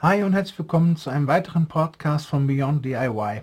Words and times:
Hi 0.00 0.22
und 0.22 0.32
herzlich 0.32 0.56
willkommen 0.56 0.94
zu 0.94 1.10
einem 1.10 1.26
weiteren 1.26 1.66
Podcast 1.66 2.28
von 2.28 2.46
Beyond 2.46 2.84
DIY. 2.84 3.42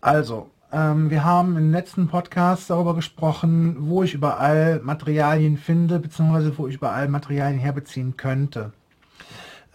Also, 0.00 0.48
ähm, 0.72 1.10
wir 1.10 1.24
haben 1.24 1.58
im 1.58 1.70
letzten 1.70 2.08
Podcast 2.08 2.70
darüber 2.70 2.94
gesprochen, 2.94 3.76
wo 3.80 4.02
ich 4.02 4.14
überall 4.14 4.80
Materialien 4.82 5.58
finde, 5.58 5.98
beziehungsweise 5.98 6.56
wo 6.56 6.68
ich 6.68 6.76
überall 6.76 7.06
Materialien 7.08 7.60
herbeziehen 7.60 8.16
könnte. 8.16 8.72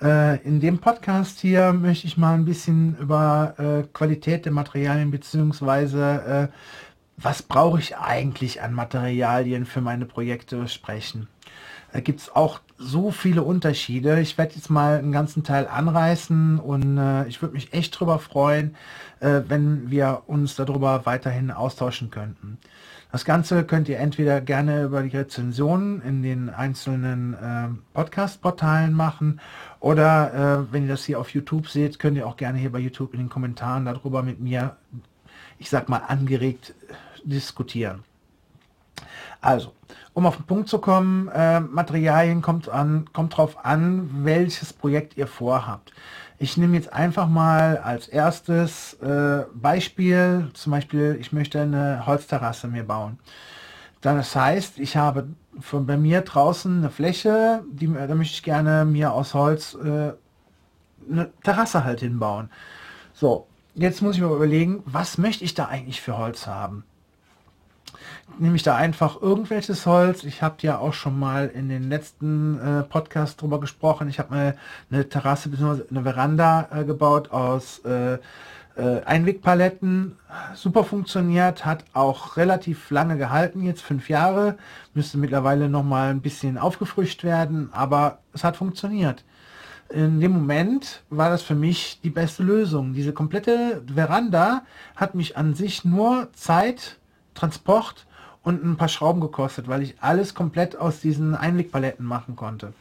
Äh, 0.01 0.41
in 0.43 0.61
dem 0.61 0.79
Podcast 0.79 1.39
hier 1.41 1.74
möchte 1.74 2.07
ich 2.07 2.17
mal 2.17 2.33
ein 2.33 2.46
bisschen 2.46 2.97
über 2.97 3.53
äh, 3.59 3.87
Qualität 3.94 4.46
der 4.46 4.53
Materialien, 4.53 5.12
beziehungsweise 5.12 6.49
äh, 6.51 6.57
was 7.17 7.44
brauche 7.44 7.78
ich 7.78 7.96
eigentlich 7.97 8.63
an 8.63 8.73
Materialien 8.73 9.67
für 9.67 9.81
meine 9.81 10.07
Projekte 10.07 10.67
sprechen. 10.69 11.28
Da 11.94 11.99
gibt 12.01 12.19
es 12.19 12.35
auch 12.35 12.60
so 12.78 13.12
viele 13.12 13.44
Unterschiede. 13.44 14.20
Ich 14.20 14.38
werde 14.38 14.56
jetzt 14.56 14.70
mal 14.70 14.97
einen 14.97 15.12
ganzen 15.12 15.44
Teil 15.44 15.67
anreißen 15.67 16.59
und 16.59 16.98
äh, 16.98 17.27
ich 17.27 17.41
würde 17.41 17.55
mich 17.55 17.73
echt 17.73 17.99
drüber 17.99 18.20
freuen, 18.20 18.75
äh, 19.20 19.41
wenn 19.48 19.89
wir 19.89 20.23
uns 20.27 20.55
darüber 20.55 21.05
weiterhin 21.05 21.49
austauschen 21.49 22.11
könnten. 22.11 22.58
Das 23.11 23.23
Ganze 23.23 23.63
könnt 23.63 23.88
ihr 23.88 23.99
entweder 23.99 24.41
gerne 24.41 24.84
über 24.84 25.02
die 25.02 25.16
Rezensionen 25.16 26.02
in 26.02 26.23
den 26.23 26.49
einzelnen 26.49 27.34
äh, 27.34 27.70
Podcast-Portalen 27.94 28.94
machen 28.94 29.39
oder 29.80 30.66
äh, 30.67 30.73
wenn 30.73 30.83
ihr 30.83 30.89
das 30.89 31.05
hier 31.05 31.19
auf 31.19 31.30
YouTube 31.30 31.69
seht, 31.69 31.99
könnt 31.99 32.17
ihr 32.17 32.27
auch 32.27 32.35
gerne 32.35 32.58
hier 32.58 32.72
bei 32.72 32.80
YouTube 32.80 33.13
in 33.13 33.22
den 33.22 33.30
Kommentaren 33.30 33.85
darüber 33.85 34.23
mit 34.23 34.41
mir, 34.41 34.75
ich 35.58 35.69
sag 35.69 35.88
mal, 35.88 35.99
angeregt 35.99 36.75
diskutieren. 37.23 38.03
Also, 39.41 39.73
um 40.13 40.25
auf 40.25 40.37
den 40.37 40.45
Punkt 40.45 40.67
zu 40.67 40.79
kommen, 40.79 41.27
äh, 41.29 41.59
Materialien 41.59 42.41
kommt 42.41 42.69
an, 42.69 43.07
kommt 43.13 43.37
drauf 43.37 43.65
an, 43.65 44.09
welches 44.23 44.73
Projekt 44.73 45.17
ihr 45.17 45.27
vorhabt. 45.27 45.93
Ich 46.39 46.57
nehme 46.57 46.75
jetzt 46.75 46.93
einfach 46.93 47.27
mal 47.27 47.77
als 47.77 48.07
erstes 48.07 48.93
äh, 48.95 49.45
Beispiel, 49.53 50.49
zum 50.53 50.71
Beispiel, 50.71 51.17
ich 51.19 51.33
möchte 51.33 51.61
eine 51.61 52.05
Holzterrasse 52.05 52.67
mir 52.67 52.83
bauen. 52.83 53.17
Das 54.02 54.35
heißt, 54.35 54.77
ich 54.79 54.95
habe 54.95 55.27
von 55.59 55.88
bei 55.88 55.97
mir 55.97 56.22
draußen 56.22 56.77
eine 56.77 56.89
Fläche, 56.89 57.63
die, 57.72 57.88
da 57.88 58.13
möchte 58.13 58.35
ich 58.35 58.44
gerne 58.44 58.85
mir 58.85 59.11
aus 59.13 59.33
Holz 59.33 59.75
äh, 59.75 60.13
eine 61.09 61.31
Terrasse 61.44 61.83
halt 61.83 62.01
hinbauen. 62.01 62.49
So, 63.13 63.47
jetzt 63.73 64.01
muss 64.01 64.16
ich 64.16 64.22
mir 64.22 64.27
überlegen, 64.27 64.83
was 64.85 65.17
möchte 65.17 65.44
ich 65.44 65.55
da 65.55 65.66
eigentlich 65.66 66.01
für 66.01 66.17
Holz 66.17 66.45
haben? 66.45 66.83
Nehme 68.40 68.56
ich 68.56 68.64
da 68.64 68.76
einfach 68.76 69.22
irgendwelches 69.22 69.86
Holz. 69.86 70.23
Ich 70.23 70.42
habe 70.42 70.56
ja 70.62 70.78
auch 70.78 70.94
schon 70.94 71.17
mal 71.17 71.48
in 71.48 71.70
den 71.70 71.90
letzten 71.90 72.59
äh, 72.59 72.84
Podcast 72.84 73.42
drüber 73.42 73.59
gesprochen. 73.59 74.09
Ich 74.09 74.20
habe 74.20 74.34
mal 74.34 74.58
eine 74.92 75.08
Terrasse 75.09 75.50
bzw. 75.50 75.84
eine 75.90 76.03
Veranda 76.03 76.68
äh, 76.72 76.84
gebaut 76.84 77.31
aus 77.31 77.80
äh, 77.80 78.18
äh, 78.78 79.02
Einwegpaletten. 79.06 80.18
Super 80.53 80.84
funktioniert, 80.84 81.66
hat 81.66 81.84
auch 81.94 82.38
relativ 82.38 82.92
lange 82.92 83.18
gehalten, 83.18 83.64
jetzt 83.64 83.81
fünf 83.81 84.09
Jahre. 84.09 84.58
Müsste 84.94 85.18
mittlerweile 85.18 85.70
noch 85.70 85.84
mal 85.84 86.09
ein 86.09 86.22
bisschen 86.22 86.58
aufgefrischt 86.58 87.23
werden, 87.23 87.70
aber 87.73 88.20
es 88.34 88.44
hat 88.44 88.58
funktioniert. 88.58 89.23
In 89.90 90.20
dem 90.20 90.34
Moment 90.34 91.03
war 91.09 91.30
das 91.30 91.42
für 91.42 91.56
mich 91.56 92.02
die 92.03 92.09
beste 92.09 92.44
Lösung. 92.44 92.94
Diese 92.94 93.14
komplette 93.14 93.81
Veranda 93.94 94.64
hat 94.95 95.16
mich 95.16 95.38
an 95.38 95.53
sich 95.53 95.86
nur 95.86 96.28
Zeit, 96.34 96.98
Transport 97.38 98.05
und 98.43 98.63
ein 98.63 98.77
paar 98.77 98.89
Schrauben 98.89 99.21
gekostet, 99.21 99.67
weil 99.67 99.83
ich 99.83 99.95
alles 100.02 100.33
komplett 100.33 100.77
aus 100.77 100.99
diesen 100.99 101.35
Einwegpaletten 101.35 102.05
machen 102.05 102.35
konnte. 102.35 102.73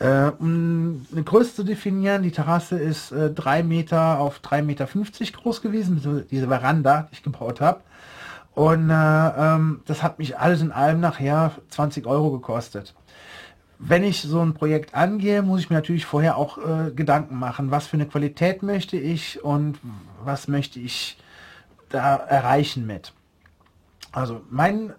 Äh, 0.00 0.32
um 0.38 1.06
eine 1.12 1.22
Größe 1.22 1.56
zu 1.56 1.62
definieren, 1.62 2.22
die 2.22 2.30
Terrasse 2.30 2.78
ist 2.78 3.12
äh, 3.12 3.30
3 3.30 3.62
Meter 3.62 4.18
auf 4.18 4.40
3,50 4.40 4.62
Meter 4.62 4.86
groß 4.86 5.60
gewesen, 5.60 6.26
diese 6.30 6.48
Veranda, 6.48 7.08
die 7.10 7.16
ich 7.16 7.22
gebaut 7.22 7.60
habe. 7.60 7.82
Und 8.54 8.90
äh, 8.90 8.94
ähm, 8.94 9.82
das 9.86 10.02
hat 10.02 10.18
mich 10.18 10.38
alles 10.38 10.62
in 10.62 10.72
allem 10.72 11.00
nachher 11.00 11.52
20 11.68 12.06
Euro 12.06 12.30
gekostet. 12.30 12.94
Wenn 13.78 14.02
ich 14.02 14.22
so 14.22 14.40
ein 14.40 14.54
Projekt 14.54 14.94
angehe, 14.94 15.42
muss 15.42 15.60
ich 15.60 15.70
mir 15.70 15.76
natürlich 15.76 16.04
vorher 16.04 16.36
auch 16.36 16.58
äh, 16.58 16.90
Gedanken 16.90 17.38
machen, 17.38 17.70
was 17.70 17.86
für 17.86 17.94
eine 17.94 18.06
Qualität 18.06 18.62
möchte 18.62 18.96
ich 18.96 19.42
und 19.44 19.78
was 20.24 20.48
möchte 20.48 20.80
ich 20.80 21.16
da 21.90 22.16
erreichen 22.16 22.86
mit. 22.86 23.12
Also 24.12 24.42
mein 24.50 24.92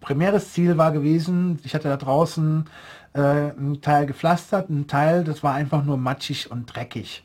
primäres 0.00 0.52
Ziel 0.52 0.76
war 0.76 0.92
gewesen, 0.92 1.58
ich 1.64 1.74
hatte 1.74 1.88
da 1.88 1.96
draußen 1.96 2.66
äh, 3.14 3.20
einen 3.20 3.80
Teil 3.80 4.06
gepflastert, 4.06 4.70
ein 4.70 4.86
Teil, 4.86 5.24
das 5.24 5.42
war 5.42 5.54
einfach 5.54 5.84
nur 5.84 5.96
matschig 5.96 6.50
und 6.50 6.66
dreckig. 6.66 7.24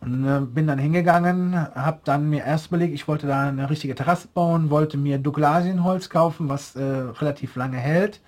Und 0.00 0.26
äh, 0.26 0.40
bin 0.40 0.66
dann 0.66 0.78
hingegangen, 0.78 1.56
habe 1.74 2.00
dann 2.04 2.30
mir 2.30 2.44
erst 2.44 2.68
überlegt, 2.68 2.94
ich 2.94 3.08
wollte 3.08 3.26
da 3.26 3.48
eine 3.48 3.68
richtige 3.68 3.94
Terrasse 3.94 4.28
bauen, 4.28 4.70
wollte 4.70 4.96
mir 4.96 5.18
Douglasienholz 5.18 6.08
kaufen, 6.08 6.48
was 6.48 6.76
äh, 6.76 6.82
relativ 6.82 7.56
lange 7.56 7.78
hält 7.78 8.20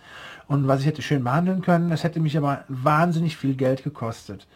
und 0.49 0.67
was 0.67 0.81
ich 0.81 0.87
hätte 0.87 1.03
schön 1.03 1.23
behandeln 1.23 1.63
können. 1.63 1.91
Das 1.91 2.03
hätte 2.03 2.19
mich 2.19 2.37
aber 2.37 2.65
wahnsinnig 2.69 3.37
viel 3.37 3.55
Geld 3.55 3.85
gekostet. 3.85 4.49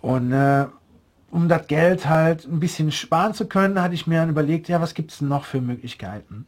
Und 0.00 0.32
äh, 0.32 0.66
um 1.32 1.48
das 1.48 1.66
Geld 1.66 2.08
halt 2.08 2.46
ein 2.46 2.60
bisschen 2.60 2.92
sparen 2.92 3.34
zu 3.34 3.46
können, 3.48 3.82
hatte 3.82 3.94
ich 3.94 4.06
mir 4.06 4.20
dann 4.20 4.28
überlegt, 4.28 4.68
ja, 4.68 4.80
was 4.80 4.94
gibt 4.94 5.10
es 5.12 5.22
noch 5.22 5.44
für 5.44 5.60
Möglichkeiten? 5.60 6.46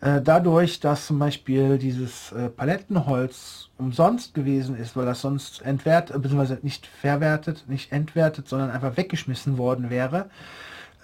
Äh, 0.00 0.22
dadurch, 0.22 0.80
dass 0.80 1.06
zum 1.06 1.18
Beispiel 1.18 1.76
dieses 1.76 2.32
äh, 2.32 2.48
Palettenholz 2.48 3.68
umsonst 3.76 4.32
gewesen 4.34 4.76
ist, 4.76 4.96
weil 4.96 5.04
das 5.04 5.20
sonst 5.20 5.62
entwertet, 5.62 6.20
beziehungsweise 6.22 6.58
nicht 6.62 6.86
verwertet, 6.86 7.64
nicht 7.68 7.92
entwertet, 7.92 8.48
sondern 8.48 8.70
einfach 8.70 8.96
weggeschmissen 8.96 9.58
worden 9.58 9.90
wäre, 9.90 10.30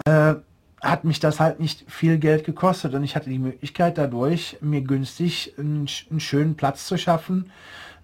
äh, 0.06 0.34
hat 0.80 1.04
mich 1.04 1.20
das 1.20 1.40
halt 1.40 1.60
nicht 1.60 1.90
viel 1.90 2.18
Geld 2.18 2.44
gekostet 2.44 2.94
und 2.94 3.04
ich 3.04 3.16
hatte 3.16 3.28
die 3.28 3.38
Möglichkeit 3.38 3.98
dadurch, 3.98 4.58
mir 4.60 4.82
günstig 4.82 5.54
einen, 5.58 5.88
einen 6.10 6.20
schönen 6.20 6.54
Platz 6.54 6.86
zu 6.86 6.96
schaffen, 6.96 7.50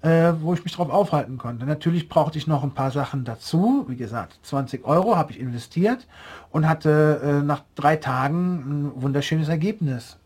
äh, 0.02 0.32
wo 0.40 0.52
ich 0.52 0.64
mich 0.64 0.74
drauf 0.74 0.90
aufhalten 0.90 1.38
konnte. 1.38 1.64
Natürlich 1.64 2.08
brauchte 2.08 2.36
ich 2.36 2.46
noch 2.46 2.64
ein 2.64 2.72
paar 2.72 2.90
Sachen 2.90 3.24
dazu. 3.24 3.84
Wie 3.88 3.96
gesagt, 3.96 4.38
20 4.42 4.84
Euro 4.84 5.16
habe 5.16 5.32
ich 5.32 5.40
investiert 5.40 6.06
und 6.50 6.68
hatte 6.68 7.20
äh, 7.22 7.42
nach 7.44 7.62
drei 7.76 7.96
Tagen 7.96 8.90
ein 8.96 9.02
wunderschönes 9.02 9.48
Ergebnis. 9.48 10.18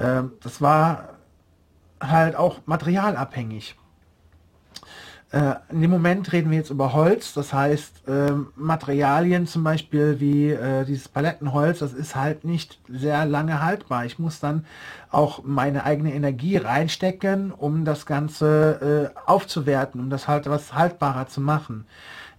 Ähm, 0.00 0.32
das 0.42 0.60
war 0.60 1.10
halt 2.00 2.34
auch 2.34 2.60
materialabhängig. 2.66 3.76
Äh, 5.32 5.54
in 5.70 5.80
dem 5.80 5.90
Moment 5.90 6.32
reden 6.32 6.50
wir 6.50 6.58
jetzt 6.58 6.70
über 6.70 6.92
Holz, 6.92 7.34
das 7.34 7.52
heißt 7.52 8.08
äh, 8.08 8.32
Materialien 8.56 9.46
zum 9.46 9.62
Beispiel 9.62 10.18
wie 10.18 10.50
äh, 10.50 10.84
dieses 10.84 11.08
Palettenholz, 11.08 11.78
das 11.78 11.92
ist 11.92 12.16
halt 12.16 12.44
nicht 12.44 12.80
sehr 12.88 13.26
lange 13.26 13.62
haltbar. 13.62 14.04
Ich 14.06 14.18
muss 14.18 14.40
dann 14.40 14.64
auch 15.10 15.44
meine 15.44 15.84
eigene 15.84 16.12
Energie 16.14 16.56
reinstecken, 16.56 17.52
um 17.52 17.84
das 17.84 18.06
Ganze 18.06 19.12
äh, 19.14 19.20
aufzuwerten, 19.28 20.00
um 20.00 20.10
das 20.10 20.26
halt 20.26 20.50
was 20.50 20.74
haltbarer 20.74 21.28
zu 21.28 21.40
machen. 21.40 21.86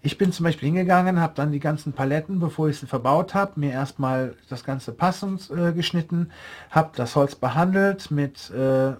Ich 0.04 0.18
bin 0.18 0.32
zum 0.32 0.46
Beispiel 0.46 0.68
hingegangen, 0.68 1.20
habe 1.20 1.34
dann 1.36 1.52
die 1.52 1.60
ganzen 1.60 1.94
Paletten, 1.94 2.40
bevor 2.40 2.70
ich 2.70 2.80
sie 2.80 2.88
verbaut 2.88 3.36
habe, 3.36 3.60
mir 3.60 3.72
erstmal 3.72 4.36
das 4.50 4.64
Ganze 4.64 4.94
passend 4.94 5.52
äh, 5.52 5.74
geschnitten, 5.74 6.32
habe 6.72 6.90
das 6.96 7.16
Holz 7.16 7.36
behandelt 7.36 8.10
mit, 8.10 8.50
äh, 8.50 8.90
äh, 8.90 8.96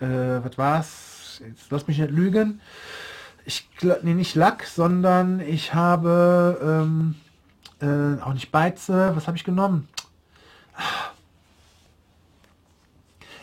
was 0.00 0.58
war's? 0.58 1.42
Jetzt 1.46 1.70
lass 1.70 1.88
mich 1.88 1.98
nicht 1.98 2.10
lügen. 2.10 2.60
Ich 3.46 3.68
nee, 4.02 4.14
nicht 4.14 4.34
Lack, 4.34 4.64
sondern 4.64 5.40
ich 5.40 5.72
habe 5.74 6.58
ähm, 6.62 7.14
äh, 7.80 8.20
auch 8.22 8.34
nicht 8.34 8.52
Beize. 8.52 9.12
Was 9.16 9.26
habe 9.26 9.36
ich 9.38 9.44
genommen? 9.44 9.88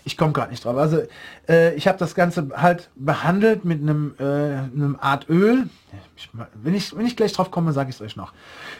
Ich 0.10 0.18
komme 0.18 0.34
gerade 0.34 0.50
nicht 0.50 0.66
drauf. 0.66 0.76
Also 0.76 1.04
äh, 1.48 1.76
ich 1.76 1.88
habe 1.88 2.00
das 2.00 2.16
Ganze 2.16 2.50
halt 2.56 2.90
behandelt 2.96 3.64
mit 3.64 3.80
einem, 3.80 4.16
äh, 4.20 4.24
einem 4.24 4.98
Art 5.00 5.30
Öl. 5.30 5.70
Ich, 6.16 6.32
wenn, 6.56 6.74
ich, 6.74 6.98
wenn 6.98 7.06
ich 7.06 7.16
gleich 7.16 7.32
drauf 7.32 7.52
komme, 7.52 7.74
sage 7.74 7.92
ich 7.92 7.96
es 7.96 8.02
euch 8.02 8.16
noch. 8.16 8.34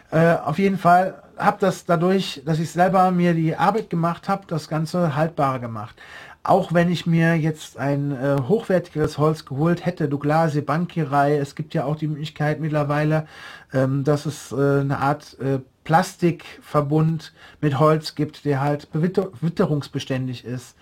Äh, 0.10 0.34
auf 0.34 0.58
jeden 0.58 0.80
Fall 0.80 1.22
habe 1.38 1.58
das 1.60 1.86
dadurch, 1.86 2.42
dass 2.46 2.58
ich 2.58 2.72
selber 2.72 3.12
mir 3.12 3.36
die 3.36 3.56
Arbeit 3.56 3.92
gemacht 3.92 4.28
habe, 4.28 4.48
das 4.48 4.68
Ganze 4.68 5.16
haltbarer 5.16 5.60
gemacht. 5.60 5.96
Auch 6.42 6.74
wenn 6.74 6.90
ich 6.90 7.06
mir 7.06 7.36
jetzt 7.36 7.78
ein 7.78 8.12
äh, 8.12 8.38
hochwertigeres 8.48 9.20
Holz 9.20 9.46
geholt 9.46 9.86
hätte, 9.86 10.10
Douglasie, 10.10 10.62
Bankierei, 10.62 11.38
es 11.38 11.54
gibt 11.54 11.76
ja 11.76 11.84
auch 11.84 11.96
die 11.96 12.08
Möglichkeit 12.08 12.60
mittlerweile, 12.60 13.28
ähm, 13.72 14.04
dass 14.04 14.26
es 14.26 14.52
äh, 14.52 14.56
eine 14.56 14.98
Art 14.98 15.38
äh, 15.40 15.60
Plastikverbund 15.90 17.34
mit 17.62 17.80
Holz 17.80 18.14
gibt, 18.14 18.46
der 18.46 18.62
halt 18.62 18.92
bewitterungsbeständig 18.92 20.46
ist. 20.46 20.76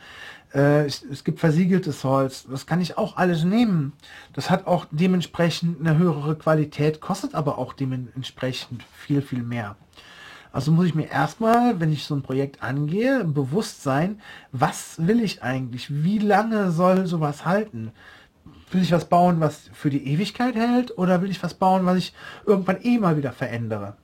Äh, 0.53 0.85
es, 0.85 1.03
es, 1.03 1.23
gibt 1.23 1.39
versiegeltes 1.39 2.03
Holz, 2.03 2.45
das 2.49 2.65
kann 2.65 2.81
ich 2.81 2.97
auch 2.97 3.17
alles 3.17 3.43
nehmen. 3.43 3.93
Das 4.33 4.49
hat 4.49 4.65
auch 4.67 4.85
dementsprechend 4.91 5.79
eine 5.79 5.97
höhere 5.97 6.35
Qualität, 6.35 7.01
kostet 7.01 7.35
aber 7.35 7.57
auch 7.57 7.73
dementsprechend 7.73 8.83
viel, 8.83 9.21
viel 9.21 9.43
mehr. 9.43 9.75
Also 10.53 10.71
muss 10.71 10.85
ich 10.85 10.95
mir 10.95 11.09
erstmal, 11.09 11.79
wenn 11.79 11.91
ich 11.91 12.05
so 12.05 12.15
ein 12.15 12.23
Projekt 12.23 12.63
angehe, 12.63 13.23
bewusst 13.25 13.83
sein, 13.83 14.21
was 14.51 14.95
will 15.05 15.21
ich 15.21 15.43
eigentlich? 15.43 16.03
Wie 16.03 16.19
lange 16.19 16.71
soll 16.71 17.05
sowas 17.05 17.45
halten? 17.45 17.91
Will 18.71 18.81
ich 18.81 18.91
was 18.91 19.05
bauen, 19.05 19.39
was 19.39 19.69
für 19.73 19.89
die 19.89 20.07
Ewigkeit 20.07 20.55
hält 20.55 20.97
oder 20.97 21.21
will 21.21 21.29
ich 21.29 21.43
was 21.43 21.53
bauen, 21.53 21.85
was 21.85 21.97
ich 21.97 22.13
irgendwann 22.45 22.81
eh 22.81 22.97
mal 22.97 23.17
wieder 23.17 23.33
verändere? 23.33 23.97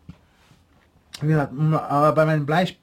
Wie 1.22 1.28
gesagt, 1.28 1.54
aber 1.58 2.12
bei 2.12 2.26
meinem 2.26 2.46
Bleich 2.46 2.80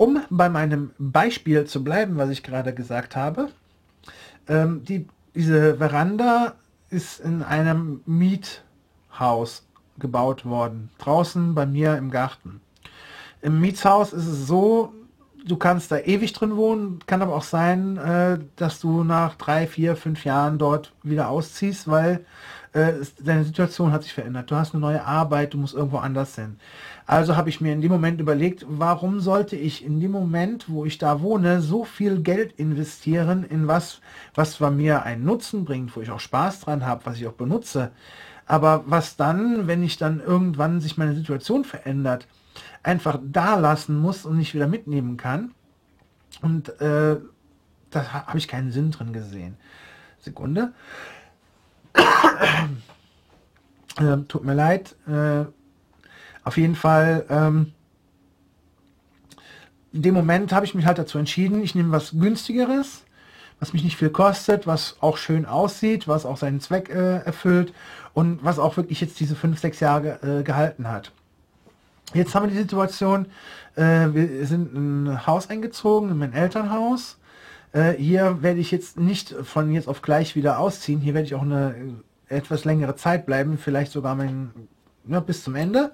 um 0.00 0.22
bei 0.30 0.48
meinem 0.48 0.92
Beispiel 0.98 1.66
zu 1.66 1.84
bleiben, 1.84 2.16
was 2.16 2.30
ich 2.30 2.42
gerade 2.42 2.72
gesagt 2.72 3.16
habe, 3.16 3.50
ähm, 4.48 4.82
die, 4.82 5.06
diese 5.34 5.76
Veranda 5.76 6.54
ist 6.88 7.20
in 7.20 7.42
einem 7.42 8.00
Miethaus 8.06 9.66
gebaut 9.98 10.46
worden, 10.46 10.88
draußen 10.96 11.54
bei 11.54 11.66
mir 11.66 11.98
im 11.98 12.10
Garten. 12.10 12.62
Im 13.42 13.60
Mietshaus 13.60 14.14
ist 14.14 14.26
es 14.26 14.46
so, 14.46 14.94
du 15.46 15.58
kannst 15.58 15.92
da 15.92 15.98
ewig 15.98 16.32
drin 16.32 16.56
wohnen, 16.56 17.00
kann 17.06 17.20
aber 17.20 17.36
auch 17.36 17.42
sein, 17.42 17.98
äh, 17.98 18.38
dass 18.56 18.80
du 18.80 19.04
nach 19.04 19.34
drei, 19.34 19.66
vier, 19.66 19.96
fünf 19.96 20.24
Jahren 20.24 20.56
dort 20.56 20.94
wieder 21.02 21.28
ausziehst, 21.28 21.90
weil 21.90 22.24
äh, 22.72 22.92
deine 23.20 23.44
Situation 23.44 23.92
hat 23.92 24.04
sich 24.04 24.12
verändert. 24.12 24.50
Du 24.50 24.54
hast 24.54 24.74
eine 24.74 24.80
neue 24.80 25.04
Arbeit, 25.04 25.54
du 25.54 25.58
musst 25.58 25.74
irgendwo 25.74 25.98
anders 25.98 26.36
hin. 26.36 26.56
Also 27.06 27.36
habe 27.36 27.48
ich 27.48 27.60
mir 27.60 27.72
in 27.72 27.80
dem 27.80 27.90
Moment 27.90 28.20
überlegt, 28.20 28.64
warum 28.68 29.18
sollte 29.20 29.56
ich 29.56 29.84
in 29.84 29.98
dem 30.00 30.12
Moment, 30.12 30.68
wo 30.68 30.84
ich 30.84 30.98
da 30.98 31.20
wohne, 31.20 31.60
so 31.60 31.84
viel 31.84 32.22
Geld 32.22 32.52
investieren 32.52 33.44
in 33.44 33.66
was, 33.66 34.00
was 34.34 34.52
zwar 34.52 34.70
mir 34.70 35.02
einen 35.02 35.24
Nutzen 35.24 35.64
bringt, 35.64 35.96
wo 35.96 36.00
ich 36.00 36.10
auch 36.10 36.20
Spaß 36.20 36.60
dran 36.60 36.86
habe, 36.86 37.06
was 37.06 37.16
ich 37.16 37.26
auch 37.26 37.32
benutze, 37.32 37.90
aber 38.46 38.84
was 38.86 39.16
dann, 39.16 39.66
wenn 39.66 39.82
ich 39.82 39.96
dann 39.96 40.20
irgendwann 40.20 40.80
sich 40.80 40.96
meine 40.96 41.14
Situation 41.14 41.64
verändert, 41.64 42.28
einfach 42.82 43.18
da 43.22 43.56
lassen 43.56 43.98
muss 43.98 44.24
und 44.24 44.36
nicht 44.36 44.54
wieder 44.54 44.68
mitnehmen 44.68 45.16
kann. 45.16 45.52
Und 46.42 46.80
äh, 46.80 47.16
da 47.90 48.12
habe 48.12 48.38
ich 48.38 48.48
keinen 48.48 48.70
Sinn 48.70 48.92
drin 48.92 49.12
gesehen. 49.12 49.56
Sekunde. 50.20 50.72
Äh, 53.96 54.16
tut 54.28 54.44
mir 54.44 54.54
leid. 54.54 54.96
Äh, 55.06 55.44
auf 56.44 56.56
jeden 56.56 56.74
Fall, 56.74 57.26
ähm, 57.28 57.72
in 59.92 60.02
dem 60.02 60.14
Moment 60.14 60.52
habe 60.52 60.64
ich 60.64 60.74
mich 60.74 60.86
halt 60.86 60.98
dazu 60.98 61.18
entschieden, 61.18 61.62
ich 61.62 61.74
nehme 61.74 61.92
was 61.92 62.12
günstigeres, 62.12 63.02
was 63.58 63.72
mich 63.72 63.84
nicht 63.84 63.96
viel 63.96 64.10
kostet, 64.10 64.66
was 64.66 64.96
auch 65.00 65.16
schön 65.16 65.46
aussieht, 65.46 66.08
was 66.08 66.24
auch 66.24 66.36
seinen 66.36 66.60
Zweck 66.60 66.88
äh, 66.88 67.18
erfüllt 67.18 67.74
und 68.14 68.42
was 68.42 68.58
auch 68.58 68.76
wirklich 68.76 69.00
jetzt 69.00 69.20
diese 69.20 69.36
fünf, 69.36 69.60
sechs 69.60 69.80
Jahre 69.80 70.20
äh, 70.22 70.42
gehalten 70.42 70.88
hat. 70.88 71.12
Jetzt 72.14 72.34
haben 72.34 72.44
wir 72.46 72.50
die 72.50 72.58
Situation, 72.58 73.26
äh, 73.76 74.08
wir 74.12 74.46
sind 74.46 74.74
in 74.74 75.06
ein 75.06 75.26
Haus 75.26 75.48
eingezogen, 75.50 76.10
in 76.10 76.18
mein 76.18 76.32
Elternhaus. 76.32 77.18
Äh, 77.72 77.92
hier 77.92 78.42
werde 78.42 78.60
ich 78.60 78.70
jetzt 78.70 78.98
nicht 78.98 79.34
von 79.42 79.72
jetzt 79.72 79.88
auf 79.88 80.02
gleich 80.02 80.34
wieder 80.36 80.58
ausziehen. 80.58 81.00
Hier 81.00 81.14
werde 81.14 81.26
ich 81.26 81.34
auch 81.34 81.42
eine 81.42 81.74
etwas 82.28 82.64
längere 82.64 82.96
Zeit 82.96 83.26
bleiben, 83.26 83.58
vielleicht 83.58 83.92
sogar 83.92 84.14
mein, 84.14 84.50
ja, 85.06 85.20
bis 85.20 85.44
zum 85.44 85.54
Ende. 85.56 85.92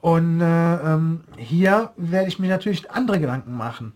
Und 0.00 0.40
äh, 0.40 0.44
ähm, 0.44 1.22
hier 1.36 1.92
werde 1.96 2.28
ich 2.28 2.38
mir 2.38 2.48
natürlich 2.48 2.90
andere 2.90 3.20
Gedanken 3.20 3.56
machen. 3.56 3.92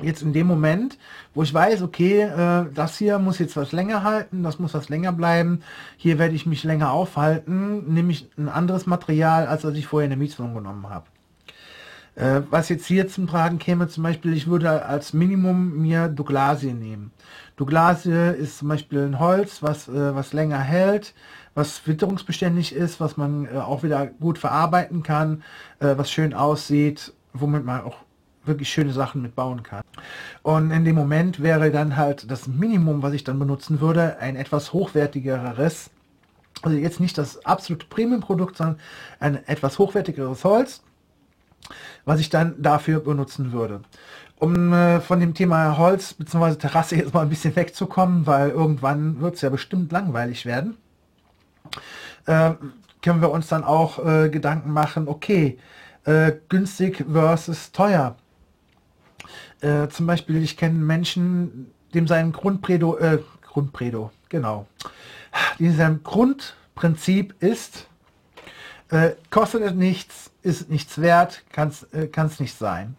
Jetzt 0.00 0.22
in 0.22 0.32
dem 0.32 0.46
Moment, 0.46 0.98
wo 1.34 1.42
ich 1.42 1.52
weiß, 1.52 1.82
okay, 1.82 2.22
äh, 2.22 2.66
das 2.72 2.98
hier 2.98 3.18
muss 3.18 3.38
jetzt 3.38 3.56
was 3.56 3.72
länger 3.72 4.04
halten, 4.04 4.42
das 4.42 4.58
muss 4.58 4.74
was 4.74 4.88
länger 4.88 5.12
bleiben, 5.12 5.62
hier 5.96 6.18
werde 6.18 6.34
ich 6.34 6.46
mich 6.46 6.62
länger 6.62 6.92
aufhalten, 6.92 7.92
nehme 7.92 8.12
ich 8.12 8.28
ein 8.36 8.48
anderes 8.48 8.86
Material, 8.86 9.46
als 9.46 9.64
was 9.64 9.74
ich 9.74 9.86
vorher 9.86 10.04
in 10.04 10.10
der 10.10 10.18
Mietwohnung 10.18 10.54
genommen 10.54 10.88
habe. 10.88 11.06
Äh, 12.18 12.42
was 12.50 12.68
jetzt 12.68 12.86
hier 12.86 13.06
zum 13.06 13.28
Tragen 13.28 13.60
käme, 13.60 13.86
zum 13.86 14.02
Beispiel, 14.02 14.32
ich 14.32 14.48
würde 14.48 14.84
als 14.84 15.12
Minimum 15.12 15.78
mir 15.78 16.08
Douglasie 16.08 16.72
nehmen. 16.72 17.12
Douglasie 17.56 18.34
ist 18.36 18.58
zum 18.58 18.68
Beispiel 18.68 19.02
ein 19.02 19.20
Holz, 19.20 19.62
was, 19.62 19.86
äh, 19.86 20.14
was 20.16 20.32
länger 20.32 20.58
hält, 20.58 21.14
was 21.54 21.86
witterungsbeständig 21.86 22.74
ist, 22.74 22.98
was 22.98 23.16
man 23.16 23.46
äh, 23.46 23.58
auch 23.58 23.84
wieder 23.84 24.06
gut 24.06 24.38
verarbeiten 24.38 25.04
kann, 25.04 25.44
äh, 25.78 25.96
was 25.96 26.10
schön 26.10 26.34
aussieht, 26.34 27.12
womit 27.34 27.64
man 27.64 27.82
auch 27.82 27.98
wirklich 28.44 28.68
schöne 28.68 28.92
Sachen 28.92 29.22
mitbauen 29.22 29.62
kann. 29.62 29.82
Und 30.42 30.72
in 30.72 30.84
dem 30.84 30.96
Moment 30.96 31.40
wäre 31.40 31.70
dann 31.70 31.96
halt 31.96 32.28
das 32.28 32.48
Minimum, 32.48 33.00
was 33.00 33.12
ich 33.12 33.22
dann 33.22 33.38
benutzen 33.38 33.80
würde, 33.80 34.18
ein 34.18 34.34
etwas 34.34 34.72
hochwertigeres, 34.72 35.90
also 36.62 36.76
jetzt 36.76 36.98
nicht 36.98 37.16
das 37.16 37.44
absolute 37.44 37.86
Premium-Produkt, 37.86 38.56
sondern 38.56 38.80
ein 39.20 39.46
etwas 39.46 39.78
hochwertigeres 39.78 40.42
Holz, 40.42 40.82
was 42.04 42.20
ich 42.20 42.30
dann 42.30 42.60
dafür 42.60 43.00
benutzen 43.00 43.52
würde. 43.52 43.82
Um 44.36 44.72
äh, 44.72 45.00
von 45.00 45.20
dem 45.20 45.34
Thema 45.34 45.78
Holz 45.78 46.14
bzw. 46.14 46.54
Terrasse 46.54 46.96
jetzt 46.96 47.12
mal 47.12 47.22
ein 47.22 47.28
bisschen 47.28 47.56
wegzukommen, 47.56 48.26
weil 48.26 48.50
irgendwann 48.50 49.20
wird 49.20 49.34
es 49.34 49.40
ja 49.40 49.50
bestimmt 49.50 49.90
langweilig 49.90 50.46
werden, 50.46 50.76
äh, 52.26 52.52
können 53.02 53.20
wir 53.20 53.30
uns 53.30 53.48
dann 53.48 53.64
auch 53.64 54.04
äh, 54.04 54.28
Gedanken 54.28 54.72
machen, 54.72 55.08
okay, 55.08 55.58
äh, 56.04 56.32
günstig 56.48 57.04
versus 57.10 57.72
teuer. 57.72 58.16
Äh, 59.60 59.88
zum 59.88 60.06
Beispiel, 60.06 60.42
ich 60.42 60.56
kenne 60.56 60.78
Menschen, 60.78 61.70
dem 61.94 62.06
sein 62.06 62.32
Grundpredo, 62.32 62.96
äh, 62.98 63.18
Grundpredo, 63.42 64.10
genau, 64.28 64.66
diesem 65.58 66.02
Grundprinzip 66.02 67.34
ist, 67.42 67.86
äh, 68.90 69.10
kostet 69.30 69.62
es 69.62 69.74
nichts, 69.74 70.30
ist 70.42 70.70
nichts 70.70 71.00
wert, 71.00 71.42
kann 71.52 71.68
es 71.68 71.82
äh, 71.92 72.08
nicht 72.42 72.56
sein 72.56 72.96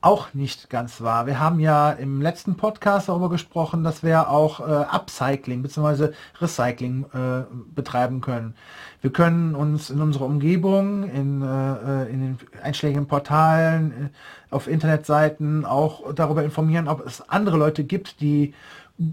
auch 0.00 0.32
nicht 0.32 0.70
ganz 0.70 1.00
wahr. 1.00 1.26
Wir 1.26 1.40
haben 1.40 1.58
ja 1.58 1.90
im 1.90 2.22
letzten 2.22 2.56
Podcast 2.56 3.08
darüber 3.08 3.28
gesprochen, 3.28 3.82
dass 3.82 4.04
wir 4.04 4.30
auch 4.30 4.60
äh, 4.60 4.62
Upcycling 4.62 5.62
bzw. 5.62 6.10
Recycling 6.40 7.04
äh, 7.12 7.44
betreiben 7.74 8.20
können. 8.20 8.54
Wir 9.00 9.10
können 9.10 9.56
uns 9.56 9.90
in 9.90 10.00
unserer 10.00 10.26
Umgebung, 10.26 11.02
in, 11.10 11.42
äh, 11.42 12.04
in 12.06 12.20
den 12.20 12.38
einschlägigen 12.62 13.08
Portalen, 13.08 13.90
äh, 13.90 14.54
auf 14.54 14.68
Internetseiten 14.68 15.64
auch 15.64 16.14
darüber 16.14 16.44
informieren, 16.44 16.86
ob 16.86 17.04
es 17.04 17.28
andere 17.28 17.56
Leute 17.56 17.82
gibt, 17.82 18.20
die 18.20 18.54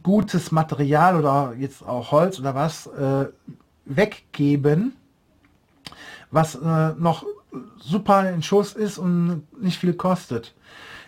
gutes 0.03 0.51
Material 0.51 1.15
oder 1.15 1.53
jetzt 1.57 1.85
auch 1.85 2.11
Holz 2.11 2.39
oder 2.39 2.53
was 2.53 2.87
äh, 2.87 3.25
weggeben, 3.85 4.93
was 6.31 6.55
äh, 6.55 6.93
noch 6.97 7.25
super 7.77 8.29
in 8.29 8.43
Schuss 8.43 8.73
ist 8.73 8.97
und 8.97 9.43
nicht 9.61 9.79
viel 9.79 9.93
kostet. 9.93 10.53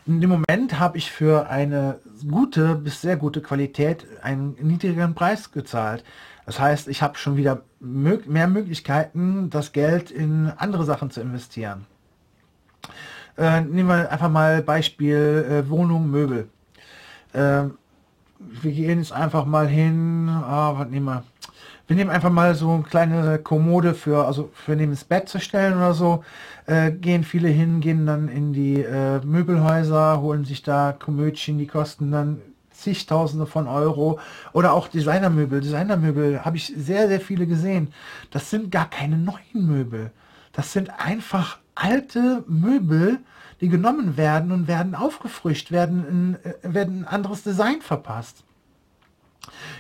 In 0.06 0.22
dem 0.22 0.30
Moment 0.30 0.80
habe 0.80 0.98
ich 0.98 1.12
für 1.12 1.50
eine 1.50 2.00
gute 2.30 2.76
bis 2.76 3.02
sehr 3.02 3.18
gute 3.18 3.42
Qualität 3.42 4.06
einen 4.22 4.56
niedrigeren 4.62 5.16
Preis 5.16 5.52
gezahlt. 5.52 6.04
Das 6.46 6.62
heißt, 6.62 6.88
ich 6.88 7.02
habe 7.02 7.18
schon 7.18 7.36
wieder 7.36 7.64
mehr 7.82 8.48
Möglichkeiten, 8.48 9.50
das 9.50 9.74
Geld 9.74 10.12
in 10.12 10.50
andere 10.56 10.86
Sachen 10.86 11.12
zu 11.12 11.20
investieren. 11.20 11.86
Äh, 13.38 13.62
nehmen 13.62 13.90
wir 13.90 14.10
einfach 14.10 14.30
mal 14.30 14.64
Beispiel 14.64 15.46
äh, 15.66 15.70
Wohnung, 15.70 16.10
Möbel. 16.10 16.48
Äh, 17.34 17.64
wir 18.40 18.72
gehen 18.72 19.00
jetzt 19.00 19.12
einfach 19.12 19.46
mal 19.46 19.68
hin, 19.68 20.30
ah, 20.30 20.74
was 20.78 20.88
nehmen 20.88 21.06
wir? 21.06 21.24
Wir 21.88 21.96
nehmen 21.96 22.10
einfach 22.10 22.30
mal 22.30 22.54
so 22.54 22.72
eine 22.74 22.84
kleine 22.84 23.40
Kommode 23.40 23.94
für, 23.94 24.26
also 24.26 24.50
für 24.54 24.76
neben 24.76 24.92
das 24.92 25.06
Bett 25.06 25.30
zu 25.30 25.40
stellen 25.40 25.78
oder 25.78 25.94
so, 25.94 26.24
äh, 26.66 26.92
gehen 26.92 27.24
viele 27.24 27.48
hin, 27.48 27.80
gehen 27.80 28.06
dann 28.06 28.28
in 28.28 28.52
die 28.52 28.82
äh, 28.82 29.20
Möbelhäuser, 29.26 30.22
holen 30.22 30.44
sich 30.44 30.64
da 30.64 30.92
Komödchen, 30.92 31.58
die 31.58 31.68
kosten 31.68 32.12
dann 32.12 32.42
zigtausende 32.72 33.46
von 33.46 33.68
Euro 33.68 34.20
oder 34.54 34.74
auch 34.74 34.88
Designermöbel. 34.88 35.62
Designermöbel 35.62 36.46
habe 36.46 36.58
ich 36.58 36.74
sehr, 36.76 37.08
sehr 37.08 37.22
viele 37.22 37.48
gesehen. 37.48 37.94
Das 38.32 38.50
sind 38.50 38.70
gar 38.70 38.90
keine 38.90 39.18
neuen 39.18 39.66
Möbel. 39.66 40.12
Das 40.52 40.74
sind 40.74 40.92
einfach 41.00 41.58
alte 41.74 42.44
Möbel, 42.48 43.20
die 43.62 43.70
genommen 43.70 44.18
werden 44.18 44.52
und 44.52 44.68
werden 44.68 44.94
aufgefrischt, 44.94 45.72
werden, 45.72 46.06
in, 46.08 46.36
äh, 46.44 46.74
werden 46.74 47.02
ein 47.02 47.08
anderes 47.08 47.44
Design 47.44 47.82
verpasst. 47.82 48.44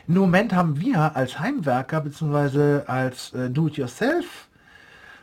Im 0.08 0.16
Moment 0.16 0.54
haben 0.54 0.80
wir 0.80 1.16
als 1.16 1.40
Heimwerker 1.40 2.02
bzw. 2.02 2.82
als 2.88 3.34
äh, 3.34 3.50
Do-it-yourself 3.50 4.48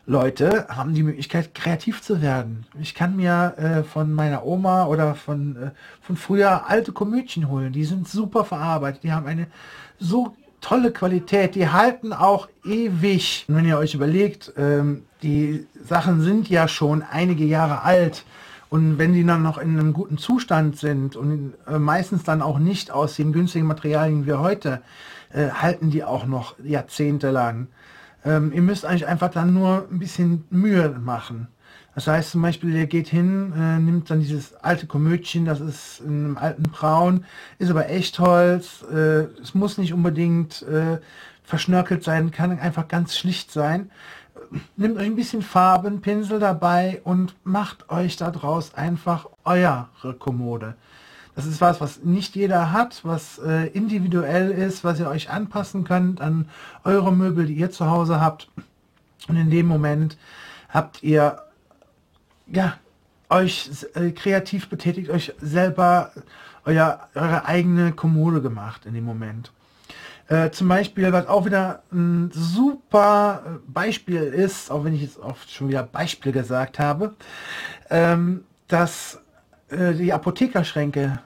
Leute 0.07 0.67
haben 0.69 0.93
die 0.93 1.03
Möglichkeit, 1.03 1.55
kreativ 1.55 2.03
zu 2.03 2.21
werden. 2.21 2.67
Ich 2.79 2.95
kann 2.95 3.17
mir 3.17 3.55
äh, 3.57 3.83
von 3.85 4.13
meiner 4.13 4.45
Oma 4.45 4.87
oder 4.87 5.15
von, 5.15 5.57
äh, 5.57 5.71
von 6.03 6.17
früher 6.17 6.69
alte 6.69 6.93
Komödien 6.93 7.49
holen. 7.49 7.73
Die 7.73 7.85
sind 7.85 8.07
super 8.07 8.45
verarbeitet. 8.45 9.03
Die 9.03 9.13
haben 9.13 9.27
eine 9.27 9.47
so 9.99 10.37
tolle 10.61 10.93
Qualität. 10.93 11.55
Die 11.55 11.71
halten 11.71 12.13
auch 12.13 12.49
ewig. 12.65 13.47
Und 13.49 13.57
wenn 13.57 13.67
ihr 13.67 13.79
euch 13.79 13.95
überlegt, 13.95 14.53
ähm, 14.59 15.05
die 15.23 15.67
Sachen 15.83 16.21
sind 16.21 16.51
ja 16.51 16.69
schon 16.69 17.03
einige 17.03 17.45
Jahre 17.45 17.83
alt. 17.83 18.25
Und 18.75 18.99
wenn 18.99 19.12
die 19.12 19.25
dann 19.25 19.45
noch 19.45 19.59
in 19.59 19.78
einem 19.78 19.93
guten 19.93 20.19
Zustand 20.19 20.76
sind 20.76 21.14
und 21.14 21.54
äh, 21.69 21.78
meistens 21.78 22.25
dann 22.25 22.43
auch 22.43 22.59
nicht 22.59 22.90
aus 22.90 23.14
den 23.14 23.33
günstigen 23.33 23.69
Materialien 23.69 24.26
wie 24.26 24.33
heute, 24.33 24.83
äh, 25.33 25.50
halten 25.50 25.90
die 25.90 26.02
auch 26.02 26.26
noch 26.26 26.57
jahrzehntelang. 26.59 27.69
Ähm, 28.25 28.50
ihr 28.52 28.62
müsst 28.62 28.85
eigentlich 28.85 29.07
einfach 29.07 29.31
dann 29.31 29.54
nur 29.54 29.87
ein 29.88 30.00
bisschen 30.00 30.43
Mühe 30.50 30.88
machen. 30.88 31.47
Das 31.95 32.09
heißt 32.09 32.33
zum 32.33 32.43
Beispiel, 32.43 32.75
ihr 32.75 32.88
geht 32.88 33.07
hin, 33.07 33.52
äh, 33.57 33.78
nimmt 33.78 34.11
dann 34.11 34.19
dieses 34.19 34.57
alte 34.57 34.88
Komödchen, 34.88 35.45
das 35.45 35.61
ist 35.61 36.00
in 36.00 36.25
einem 36.25 36.37
alten 36.37 36.64
Braun, 36.64 37.26
ist 37.61 37.71
aber 37.71 37.88
Echtholz. 37.88 38.85
Äh, 38.93 39.28
es 39.40 39.54
muss 39.54 39.78
nicht 39.78 39.95
unbedingt 39.95 40.62
äh, 40.62 40.99
verschnörkelt 41.45 42.02
sein, 42.02 42.33
kann 42.33 42.59
einfach 42.59 42.88
ganz 42.88 43.16
schlicht 43.16 43.52
sein. 43.52 43.93
Nehmt 44.76 44.97
euch 44.99 45.07
ein 45.07 45.17
bisschen 45.17 45.43
Farben, 45.43 46.00
Pinsel 46.00 46.38
dabei 46.38 47.00
und 47.05 47.35
macht 47.45 47.91
euch 47.91 48.17
daraus 48.17 48.75
einfach 48.75 49.26
eure 49.45 49.88
Kommode. 50.19 50.75
Das 51.35 51.47
ist 51.47 51.61
was, 51.61 51.81
was 51.81 52.03
nicht 52.05 52.37
jeder 52.37 52.73
hat, 52.73 53.00
was 53.05 53.38
äh, 53.38 53.67
individuell 53.69 54.50
ist, 54.50 54.85
was 54.85 55.00
ihr 55.00 55.09
euch 55.09 55.31
anpassen 55.31 55.85
könnt 55.85 56.21
an 56.21 56.49
eure 56.85 57.12
Möbel, 57.12 57.47
die 57.47 57.55
ihr 57.55 57.71
zu 57.71 57.91
Hause 57.91 58.21
habt. 58.21 58.49
Und 59.29 59.37
in 59.37 59.50
dem 59.50 59.67
Moment 59.67 60.17
habt 60.69 61.03
ihr 61.03 61.43
ja 62.47 62.75
euch 63.31 63.71
äh, 63.95 64.11
kreativ 64.11 64.69
betätigt, 64.69 65.11
euch 65.11 65.35
selber 65.41 66.12
euer, 66.64 67.09
eure 67.14 67.47
eigene 67.47 67.93
Kommode 67.93 68.41
gemacht 68.41 68.87
in 68.87 68.95
dem 68.95 69.05
Moment. 69.05 69.53
Äh, 70.28 70.50
zum 70.50 70.69
Beispiel, 70.69 71.12
was 71.12 71.26
auch 71.26 71.45
wieder 71.45 71.83
ein 71.93 72.31
super 72.33 73.61
Beispiel 73.66 74.23
ist, 74.23 74.71
auch 74.71 74.85
wenn 74.85 74.95
ich 74.95 75.02
jetzt 75.02 75.19
oft 75.19 75.50
schon 75.50 75.69
wieder 75.69 75.83
Beispiel 75.83 76.33
gesagt 76.33 76.78
habe, 76.78 77.14
ähm, 77.90 78.45
dass 78.69 79.21
äh, 79.69 79.93
die 79.93 80.12
Apothekerschränke, 80.12 81.19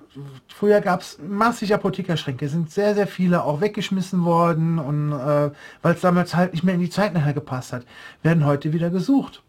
früher 0.49 0.81
gab 0.81 1.03
es 1.03 1.19
massig 1.21 1.73
Apothekerschränke, 1.75 2.49
sind 2.49 2.71
sehr, 2.73 2.95
sehr 2.95 3.07
viele 3.07 3.45
auch 3.45 3.61
weggeschmissen 3.61 4.25
worden 4.25 4.81
und 4.81 5.13
äh, 5.13 5.51
weil 5.83 5.95
es 5.95 6.01
damals 6.01 6.35
halt 6.35 6.53
nicht 6.53 6.65
mehr 6.65 6.75
in 6.75 6.81
die 6.81 6.91
Zeit 6.91 7.15
nachher 7.15 7.35
gepasst 7.35 7.73
hat, 7.73 7.85
werden 8.23 8.45
heute 8.45 8.73
wieder 8.73 8.91
gesucht. 8.91 9.43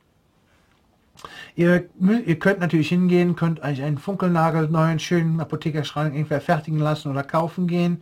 Ihr, 1.56 1.90
ihr 2.26 2.40
könnt 2.40 2.60
natürlich 2.60 2.90
hingehen, 2.90 3.36
könnt 3.36 3.62
euch 3.62 3.82
einen 3.82 3.98
Funkelnagel 3.98 4.70
neuen, 4.70 5.00
schönen 5.00 5.40
Apothekerschrank 5.40 6.14
irgendwer 6.14 6.42
fertigen 6.42 6.80
lassen 6.80 7.12
oder 7.12 7.24
kaufen 7.24 7.68
gehen. 7.68 8.02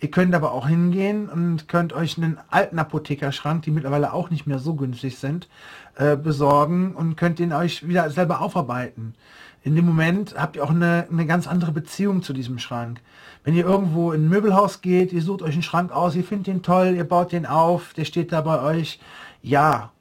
Ihr 0.00 0.10
könnt 0.10 0.34
aber 0.34 0.52
auch 0.52 0.66
hingehen 0.66 1.28
und 1.28 1.68
könnt 1.68 1.92
euch 1.92 2.18
einen 2.18 2.38
alten 2.50 2.78
Apothekerschrank, 2.78 3.62
die 3.62 3.70
mittlerweile 3.70 4.12
auch 4.12 4.30
nicht 4.30 4.46
mehr 4.46 4.58
so 4.58 4.74
günstig 4.74 5.18
sind, 5.18 5.48
äh, 5.94 6.16
besorgen 6.16 6.94
und 6.94 7.16
könnt 7.16 7.38
den 7.38 7.52
euch 7.52 7.86
wieder 7.86 8.10
selber 8.10 8.40
aufarbeiten. 8.40 9.14
In 9.62 9.74
dem 9.74 9.86
Moment 9.86 10.34
habt 10.38 10.56
ihr 10.56 10.64
auch 10.64 10.70
eine, 10.70 11.06
eine 11.10 11.26
ganz 11.26 11.46
andere 11.46 11.72
Beziehung 11.72 12.22
zu 12.22 12.32
diesem 12.32 12.58
Schrank. 12.58 13.00
Wenn 13.42 13.54
ihr 13.54 13.64
irgendwo 13.64 14.12
in 14.12 14.26
ein 14.26 14.28
Möbelhaus 14.28 14.80
geht, 14.80 15.12
ihr 15.12 15.22
sucht 15.22 15.42
euch 15.42 15.54
einen 15.54 15.62
Schrank 15.62 15.92
aus, 15.92 16.14
ihr 16.14 16.24
findet 16.24 16.48
den 16.48 16.62
toll, 16.62 16.94
ihr 16.96 17.04
baut 17.04 17.32
den 17.32 17.46
auf, 17.46 17.92
der 17.94 18.04
steht 18.04 18.32
da 18.32 18.42
bei 18.42 18.60
euch. 18.60 19.00
Ja, 19.42 19.92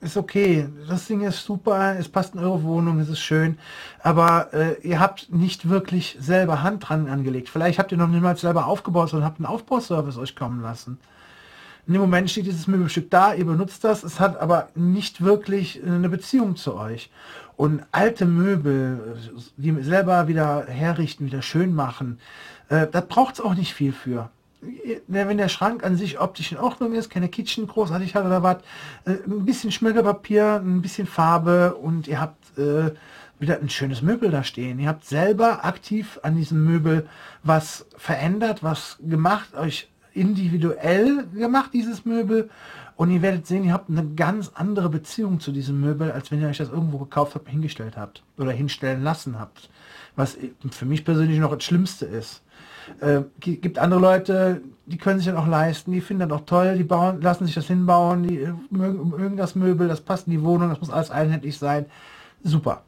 ist 0.00 0.16
okay, 0.16 0.68
das 0.88 1.06
Ding 1.06 1.22
ist 1.22 1.44
super, 1.44 1.96
es 1.98 2.08
passt 2.08 2.34
in 2.34 2.40
eure 2.40 2.62
Wohnung, 2.62 3.00
es 3.00 3.08
ist 3.08 3.20
schön, 3.20 3.58
aber 4.02 4.52
äh, 4.52 4.80
ihr 4.82 5.00
habt 5.00 5.32
nicht 5.32 5.68
wirklich 5.68 6.16
selber 6.20 6.62
Hand 6.62 6.88
dran 6.88 7.08
angelegt. 7.08 7.48
Vielleicht 7.48 7.78
habt 7.78 7.90
ihr 7.90 7.98
noch 7.98 8.08
niemals 8.08 8.42
selber 8.42 8.66
aufgebaut, 8.66 9.10
sondern 9.10 9.28
habt 9.28 9.38
einen 9.38 9.46
Aufbauservice 9.46 10.18
euch 10.18 10.36
kommen 10.36 10.62
lassen. 10.62 10.98
In 11.86 11.94
dem 11.94 12.02
Moment 12.02 12.30
steht 12.30 12.46
dieses 12.46 12.66
Möbelstück 12.66 13.10
da, 13.10 13.34
ihr 13.34 13.46
benutzt 13.46 13.82
das, 13.82 14.04
es 14.04 14.20
hat 14.20 14.38
aber 14.40 14.68
nicht 14.74 15.24
wirklich 15.24 15.82
eine 15.84 16.08
Beziehung 16.08 16.54
zu 16.56 16.76
euch. 16.76 17.10
Und 17.56 17.82
alte 17.90 18.24
Möbel, 18.24 19.16
die 19.56 19.82
selber 19.82 20.28
wieder 20.28 20.66
herrichten, 20.66 21.26
wieder 21.26 21.42
schön 21.42 21.74
machen, 21.74 22.20
äh, 22.68 22.86
da 22.86 23.00
braucht 23.00 23.34
es 23.34 23.40
auch 23.40 23.54
nicht 23.54 23.74
viel 23.74 23.92
für 23.92 24.30
wenn 25.06 25.38
der 25.38 25.48
Schrank 25.48 25.84
an 25.84 25.96
sich 25.96 26.20
optisch 26.20 26.52
in 26.52 26.58
Ordnung 26.58 26.94
ist, 26.94 27.10
keine 27.10 27.28
Kitchen 27.28 27.66
großartig 27.66 28.14
hat 28.14 28.26
oder 28.26 28.42
was, 28.42 28.58
äh, 29.04 29.12
ein 29.26 29.44
bisschen 29.44 29.70
Schmirgelpapier, 29.70 30.60
ein 30.64 30.82
bisschen 30.82 31.06
Farbe 31.06 31.74
und 31.74 32.08
ihr 32.08 32.20
habt 32.20 32.58
äh, 32.58 32.90
wieder 33.38 33.60
ein 33.60 33.70
schönes 33.70 34.02
Möbel 34.02 34.30
da 34.30 34.42
stehen. 34.42 34.80
Ihr 34.80 34.88
habt 34.88 35.04
selber 35.04 35.64
aktiv 35.64 36.18
an 36.22 36.36
diesem 36.36 36.64
Möbel 36.64 37.08
was 37.42 37.86
verändert, 37.96 38.62
was 38.62 38.98
gemacht, 39.00 39.54
euch 39.54 39.88
individuell 40.12 41.26
gemacht, 41.34 41.70
dieses 41.72 42.04
Möbel. 42.04 42.50
Und 42.96 43.12
ihr 43.12 43.22
werdet 43.22 43.46
sehen, 43.46 43.62
ihr 43.62 43.72
habt 43.72 43.88
eine 43.88 44.04
ganz 44.16 44.50
andere 44.54 44.88
Beziehung 44.88 45.38
zu 45.38 45.52
diesem 45.52 45.80
Möbel, 45.80 46.10
als 46.10 46.32
wenn 46.32 46.40
ihr 46.42 46.48
euch 46.48 46.58
das 46.58 46.70
irgendwo 46.70 46.98
gekauft 46.98 47.36
habt, 47.36 47.48
hingestellt 47.48 47.96
habt 47.96 48.24
oder 48.36 48.50
hinstellen 48.50 49.04
lassen 49.04 49.38
habt. 49.38 49.70
Was 50.16 50.36
für 50.72 50.84
mich 50.84 51.04
persönlich 51.04 51.38
noch 51.38 51.54
das 51.54 51.62
Schlimmste 51.62 52.06
ist. 52.06 52.42
Äh, 53.00 53.22
gibt 53.40 53.78
andere 53.78 54.00
Leute, 54.00 54.62
die 54.86 54.96
können 54.96 55.18
sich 55.18 55.26
dann 55.26 55.36
auch 55.36 55.46
leisten, 55.46 55.92
die 55.92 56.00
finden 56.00 56.28
das 56.28 56.38
auch 56.38 56.46
toll, 56.46 56.76
die 56.76 56.84
bauen, 56.84 57.20
lassen 57.20 57.46
sich 57.46 57.54
das 57.54 57.66
hinbauen, 57.66 58.26
die 58.26 58.38
äh, 58.38 58.52
mögen, 58.70 59.10
mögen 59.10 59.36
das 59.36 59.54
Möbel, 59.54 59.88
das 59.88 60.00
passt 60.00 60.26
in 60.26 60.32
die 60.32 60.42
Wohnung, 60.42 60.70
das 60.70 60.80
muss 60.80 60.90
alles 60.90 61.10
einheitlich 61.10 61.58
sein. 61.58 61.86
Super. 62.42 62.82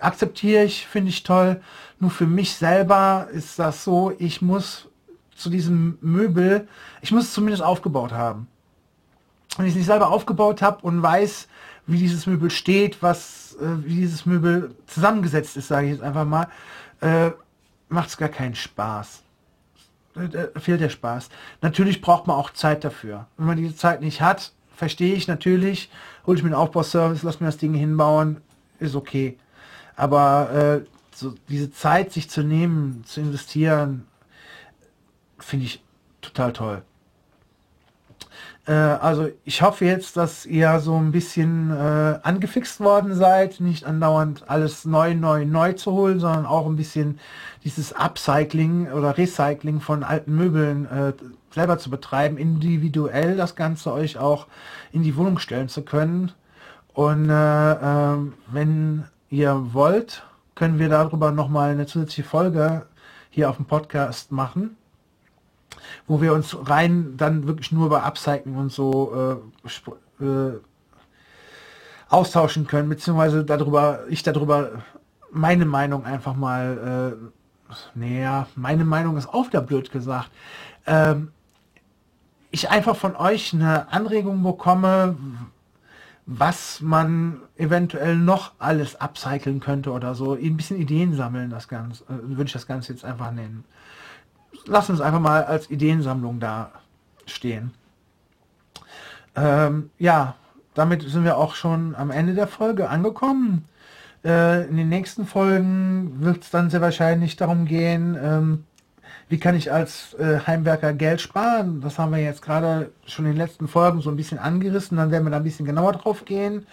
Akzeptiere 0.00 0.64
ich, 0.64 0.86
finde 0.86 1.10
ich 1.10 1.22
toll. 1.22 1.60
Nur 2.00 2.10
für 2.10 2.26
mich 2.26 2.54
selber 2.54 3.28
ist 3.32 3.58
das 3.58 3.84
so, 3.84 4.12
ich 4.18 4.42
muss 4.42 4.88
zu 5.36 5.50
diesem 5.50 5.98
Möbel, 6.00 6.66
ich 7.00 7.12
muss 7.12 7.24
es 7.24 7.32
zumindest 7.32 7.62
aufgebaut 7.62 8.12
haben. 8.12 8.48
Wenn 9.56 9.66
ich 9.66 9.72
es 9.72 9.76
nicht 9.76 9.86
selber 9.86 10.10
aufgebaut 10.10 10.62
habe 10.62 10.80
und 10.82 11.00
weiß, 11.00 11.48
wie 11.86 11.98
dieses 11.98 12.26
Möbel 12.26 12.50
steht, 12.50 13.02
was, 13.02 13.56
äh, 13.60 13.84
wie 13.84 13.94
dieses 13.94 14.26
Möbel 14.26 14.74
zusammengesetzt 14.86 15.56
ist, 15.56 15.68
sage 15.68 15.86
ich 15.86 15.92
jetzt 15.92 16.02
einfach 16.02 16.24
mal, 16.24 16.48
äh, 17.00 17.30
macht 17.94 18.10
es 18.10 18.16
gar 18.16 18.28
keinen 18.28 18.54
Spaß. 18.54 19.22
Da 20.14 20.60
fehlt 20.60 20.80
der 20.80 20.90
Spaß. 20.90 21.28
Natürlich 21.60 22.00
braucht 22.00 22.26
man 22.26 22.36
auch 22.36 22.50
Zeit 22.50 22.84
dafür. 22.84 23.26
Wenn 23.36 23.46
man 23.46 23.56
diese 23.56 23.74
Zeit 23.74 24.00
nicht 24.00 24.20
hat, 24.20 24.52
verstehe 24.76 25.14
ich 25.14 25.26
natürlich, 25.26 25.90
hole 26.26 26.36
ich 26.36 26.42
mir 26.42 26.50
einen 26.50 26.60
Aufbauservice, 26.60 27.22
lass 27.22 27.40
mir 27.40 27.46
das 27.46 27.56
Ding 27.56 27.74
hinbauen, 27.74 28.40
ist 28.78 28.94
okay. 28.94 29.38
Aber 29.96 30.84
äh, 30.84 31.16
so 31.16 31.34
diese 31.48 31.72
Zeit, 31.72 32.12
sich 32.12 32.30
zu 32.30 32.42
nehmen, 32.42 33.04
zu 33.06 33.20
investieren, 33.20 34.06
finde 35.38 35.66
ich 35.66 35.82
total 36.20 36.52
toll. 36.52 36.82
Äh, 38.66 38.72
also 38.72 39.28
ich 39.44 39.62
hoffe 39.62 39.84
jetzt, 39.84 40.16
dass 40.16 40.46
ihr 40.46 40.80
so 40.80 40.96
ein 40.96 41.12
bisschen 41.12 41.70
äh, 41.70 42.18
angefixt 42.22 42.80
worden 42.80 43.14
seid, 43.14 43.60
nicht 43.60 43.84
andauernd 43.84 44.48
alles 44.48 44.84
neu, 44.84 45.14
neu, 45.14 45.44
neu 45.44 45.72
zu 45.74 45.92
holen, 45.92 46.20
sondern 46.20 46.46
auch 46.46 46.66
ein 46.66 46.76
bisschen 46.76 47.18
dieses 47.64 47.92
Upcycling 47.92 48.92
oder 48.92 49.16
Recycling 49.16 49.80
von 49.80 50.02
alten 50.02 50.34
Möbeln 50.34 50.86
äh, 50.86 51.12
selber 51.52 51.78
zu 51.78 51.90
betreiben, 51.90 52.36
individuell 52.36 53.36
das 53.36 53.54
Ganze 53.54 53.92
euch 53.92 54.18
auch 54.18 54.46
in 54.92 55.02
die 55.02 55.16
Wohnung 55.16 55.38
stellen 55.38 55.68
zu 55.68 55.82
können. 55.82 56.32
Und 56.92 57.28
äh, 57.30 57.72
äh, 57.72 58.16
wenn 58.50 59.04
ihr 59.30 59.72
wollt, 59.72 60.24
können 60.54 60.78
wir 60.78 60.88
darüber 60.88 61.32
nochmal 61.32 61.72
eine 61.72 61.86
zusätzliche 61.86 62.28
Folge 62.28 62.86
hier 63.30 63.50
auf 63.50 63.56
dem 63.56 63.66
Podcast 63.66 64.30
machen 64.30 64.76
wo 66.06 66.20
wir 66.20 66.32
uns 66.32 66.56
rein 66.68 67.16
dann 67.16 67.46
wirklich 67.46 67.72
nur 67.72 67.86
über 67.86 68.04
Upcycling 68.04 68.56
und 68.56 68.72
so 68.72 69.40
äh, 70.20 70.24
äh, 70.24 70.60
austauschen 72.08 72.66
können, 72.66 72.88
beziehungsweise 72.88 73.44
darüber, 73.44 74.00
ich 74.08 74.22
darüber 74.22 74.82
meine 75.30 75.64
Meinung 75.64 76.04
einfach 76.04 76.34
mal, 76.34 77.16
äh, 77.68 77.74
naja, 77.98 78.46
meine 78.54 78.84
Meinung 78.84 79.16
ist 79.16 79.28
auch 79.28 79.46
wieder 79.46 79.60
blöd 79.60 79.90
gesagt, 79.90 80.30
ähm, 80.86 81.32
ich 82.50 82.70
einfach 82.70 82.94
von 82.94 83.16
euch 83.16 83.52
eine 83.52 83.92
Anregung 83.92 84.42
bekomme, 84.44 85.16
was 86.26 86.80
man 86.80 87.40
eventuell 87.56 88.16
noch 88.16 88.52
alles 88.58 89.00
upcyclen 89.00 89.60
könnte 89.60 89.90
oder 89.90 90.14
so, 90.14 90.34
ein 90.34 90.56
bisschen 90.56 90.80
Ideen 90.80 91.14
sammeln, 91.16 91.50
das 91.50 91.68
Ganze, 91.68 92.04
äh, 92.04 92.16
würde 92.22 92.44
ich 92.44 92.52
das 92.52 92.66
Ganze 92.66 92.92
jetzt 92.92 93.04
einfach 93.04 93.32
nennen 93.32 93.64
lass 94.66 94.90
uns 94.90 95.00
einfach 95.00 95.20
mal 95.20 95.44
als 95.44 95.70
Ideensammlung 95.70 96.40
da 96.40 96.72
stehen. 97.26 97.72
Ähm, 99.36 99.90
ja, 99.98 100.36
damit 100.74 101.02
sind 101.02 101.24
wir 101.24 101.36
auch 101.36 101.54
schon 101.54 101.94
am 101.94 102.10
Ende 102.10 102.34
der 102.34 102.46
Folge 102.46 102.88
angekommen. 102.88 103.64
Äh, 104.24 104.66
in 104.68 104.76
den 104.76 104.88
nächsten 104.88 105.26
Folgen 105.26 106.20
wird 106.20 106.42
es 106.42 106.50
dann 106.50 106.70
sehr 106.70 106.80
wahrscheinlich 106.80 107.36
darum 107.36 107.66
gehen, 107.66 108.18
ähm, 108.20 108.64
wie 109.28 109.38
kann 109.38 109.54
ich 109.54 109.72
als 109.72 110.14
äh, 110.14 110.40
Heimwerker 110.46 110.92
Geld 110.92 111.20
sparen. 111.20 111.80
Das 111.80 111.98
haben 111.98 112.12
wir 112.12 112.18
jetzt 112.18 112.42
gerade 112.42 112.90
schon 113.06 113.24
in 113.24 113.32
den 113.32 113.38
letzten 113.38 113.68
Folgen 113.68 114.00
so 114.00 114.10
ein 114.10 114.16
bisschen 114.16 114.38
angerissen. 114.38 114.98
Dann 114.98 115.10
werden 115.10 115.24
wir 115.24 115.30
da 115.30 115.38
ein 115.38 115.44
bisschen 115.44 115.66
genauer 115.66 115.92
drauf 115.92 116.24
gehen. 116.24 116.66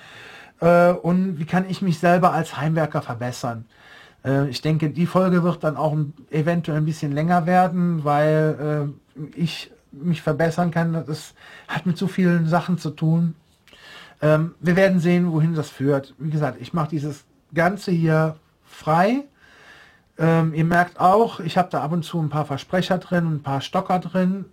Äh, 0.59 0.91
und 0.91 1.39
wie 1.39 1.45
kann 1.45 1.69
ich 1.69 1.81
mich 1.81 1.99
selber 1.99 2.33
als 2.33 2.57
Heimwerker 2.57 3.01
verbessern. 3.01 3.65
Äh, 4.23 4.49
ich 4.49 4.61
denke, 4.61 4.89
die 4.89 5.05
Folge 5.05 5.43
wird 5.43 5.63
dann 5.63 5.77
auch 5.77 5.95
eventuell 6.29 6.77
ein 6.77 6.85
bisschen 6.85 7.11
länger 7.11 7.45
werden, 7.45 8.03
weil 8.03 8.93
äh, 9.17 9.29
ich 9.35 9.71
mich 9.91 10.21
verbessern 10.21 10.71
kann. 10.71 10.93
Das 10.93 11.33
hat 11.67 11.85
mit 11.85 11.97
so 11.97 12.07
vielen 12.07 12.47
Sachen 12.47 12.77
zu 12.77 12.91
tun. 12.91 13.35
Ähm, 14.21 14.55
wir 14.59 14.75
werden 14.75 14.99
sehen, 14.99 15.31
wohin 15.31 15.55
das 15.55 15.69
führt. 15.69 16.13
Wie 16.17 16.29
gesagt, 16.29 16.57
ich 16.61 16.73
mache 16.73 16.89
dieses 16.89 17.25
Ganze 17.53 17.91
hier 17.91 18.35
frei. 18.63 19.23
Ähm, 20.17 20.53
ihr 20.53 20.65
merkt 20.65 20.99
auch, 20.99 21.39
ich 21.39 21.57
habe 21.57 21.69
da 21.71 21.81
ab 21.81 21.91
und 21.91 22.03
zu 22.03 22.19
ein 22.19 22.29
paar 22.29 22.45
Versprecher 22.45 22.99
drin, 22.99 23.35
ein 23.35 23.43
paar 23.43 23.61
Stocker 23.61 23.99
drin. 23.99 24.45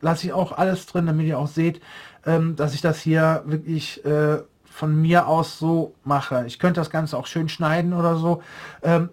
Lasse 0.00 0.26
ich 0.26 0.32
auch 0.32 0.52
alles 0.52 0.86
drin, 0.86 1.06
damit 1.06 1.26
ihr 1.26 1.38
auch 1.38 1.46
seht, 1.46 1.80
ähm, 2.26 2.56
dass 2.56 2.74
ich 2.74 2.80
das 2.80 3.00
hier 3.00 3.42
wirklich 3.46 4.04
äh, 4.04 4.38
von 4.74 5.00
mir 5.00 5.28
aus 5.28 5.60
so 5.60 5.94
mache. 6.02 6.46
Ich 6.48 6.58
könnte 6.58 6.80
das 6.80 6.90
Ganze 6.90 7.16
auch 7.16 7.28
schön 7.28 7.48
schneiden 7.48 7.92
oder 7.92 8.16
so. 8.16 8.42
Ähm, 8.82 9.08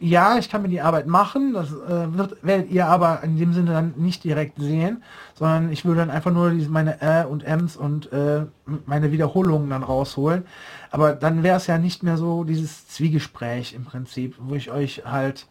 ja, 0.00 0.36
ich 0.36 0.50
kann 0.50 0.62
mir 0.62 0.68
die 0.68 0.80
Arbeit 0.80 1.06
machen, 1.06 1.52
das 1.52 1.70
äh, 1.70 2.12
wird, 2.12 2.44
werdet 2.44 2.72
ihr 2.72 2.86
aber 2.86 3.22
in 3.22 3.38
dem 3.38 3.52
Sinne 3.52 3.70
dann 3.70 3.94
nicht 3.96 4.24
direkt 4.24 4.58
sehen, 4.58 5.04
sondern 5.34 5.70
ich 5.70 5.84
würde 5.84 6.00
dann 6.00 6.10
einfach 6.10 6.32
nur 6.32 6.50
diese, 6.50 6.70
meine 6.70 7.00
Ä 7.00 7.24
und 7.24 7.44
Ms 7.44 7.76
und 7.76 8.12
äh, 8.12 8.46
meine 8.84 9.12
Wiederholungen 9.12 9.70
dann 9.70 9.84
rausholen. 9.84 10.44
Aber 10.90 11.12
dann 11.12 11.44
wäre 11.44 11.58
es 11.58 11.68
ja 11.68 11.78
nicht 11.78 12.02
mehr 12.02 12.16
so 12.16 12.42
dieses 12.42 12.88
Zwiegespräch 12.88 13.74
im 13.74 13.84
Prinzip, 13.84 14.34
wo 14.40 14.56
ich 14.56 14.72
euch 14.72 15.04
halt, 15.04 15.46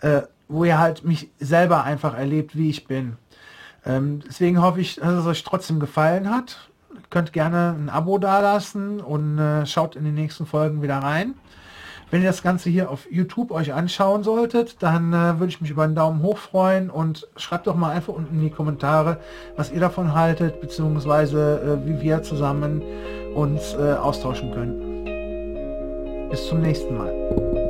äh, 0.00 0.22
wo 0.48 0.64
ihr 0.64 0.78
halt 0.78 1.04
mich 1.04 1.28
selber 1.38 1.84
einfach 1.84 2.16
erlebt, 2.16 2.56
wie 2.56 2.70
ich 2.70 2.86
bin. 2.86 3.18
Ähm, 3.84 4.20
deswegen 4.26 4.62
hoffe 4.62 4.80
ich, 4.80 4.94
dass 4.96 5.12
es 5.12 5.26
euch 5.26 5.44
trotzdem 5.44 5.78
gefallen 5.78 6.30
hat. 6.30 6.70
Könnt 7.14 7.32
gerne 7.32 7.76
ein 7.78 7.90
Abo 7.90 8.18
dalassen 8.18 8.98
und 8.98 9.38
äh, 9.38 9.66
schaut 9.66 9.94
in 9.94 10.04
die 10.04 10.10
nächsten 10.10 10.46
Folgen 10.46 10.82
wieder 10.82 10.96
rein. 10.96 11.34
Wenn 12.10 12.22
ihr 12.22 12.26
das 12.26 12.42
Ganze 12.42 12.70
hier 12.70 12.90
auf 12.90 13.06
YouTube 13.08 13.52
euch 13.52 13.72
anschauen 13.72 14.24
solltet, 14.24 14.82
dann 14.82 15.12
äh, 15.12 15.38
würde 15.38 15.46
ich 15.46 15.60
mich 15.60 15.70
über 15.70 15.84
einen 15.84 15.94
Daumen 15.94 16.22
hoch 16.22 16.38
freuen 16.38 16.90
und 16.90 17.28
schreibt 17.36 17.68
doch 17.68 17.76
mal 17.76 17.90
einfach 17.92 18.14
unten 18.14 18.34
in 18.34 18.40
die 18.40 18.50
Kommentare, 18.50 19.20
was 19.54 19.70
ihr 19.70 19.78
davon 19.78 20.12
haltet, 20.12 20.60
beziehungsweise 20.60 21.78
äh, 21.84 21.88
wie 21.88 22.00
wir 22.02 22.24
zusammen 22.24 22.82
uns 23.36 23.74
äh, 23.74 23.92
austauschen 23.92 24.50
können. 24.50 26.30
Bis 26.30 26.48
zum 26.48 26.62
nächsten 26.62 26.98
Mal. 26.98 27.63